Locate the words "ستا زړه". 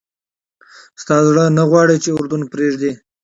1.01-1.43